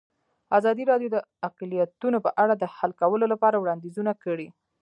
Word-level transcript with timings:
ازادي 0.57 0.83
راډیو 0.91 1.09
د 1.13 1.17
اقلیتونه 1.47 2.17
په 2.25 2.31
اړه 2.43 2.53
د 2.57 2.63
حل 2.75 2.91
کولو 3.01 3.25
لپاره 3.33 3.55
وړاندیزونه 3.59 4.11
کړي. 4.23 4.47